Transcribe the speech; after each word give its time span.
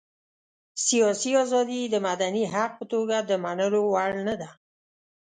سياسي 0.85 1.31
ازادي 1.43 1.77
یې 1.83 1.87
د 1.93 1.95
مدني 2.07 2.43
حق 2.53 2.71
په 2.79 2.85
توګه 2.93 3.15
د 3.21 3.31
منلو 3.43 3.81
وړ 3.93 4.11
نه 4.27 4.35
ده. 4.41 4.49